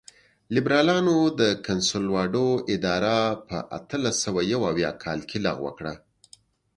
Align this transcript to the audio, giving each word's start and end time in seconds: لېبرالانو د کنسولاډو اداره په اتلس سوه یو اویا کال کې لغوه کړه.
لېبرالانو 0.55 1.17
د 1.39 1.41
کنسولاډو 1.67 2.47
اداره 2.75 3.17
په 3.47 3.57
اتلس 3.77 4.15
سوه 4.25 4.41
یو 4.51 4.61
اویا 4.71 4.91
کال 5.03 5.19
کې 5.29 5.37
لغوه 5.45 5.71
کړه. 5.77 5.93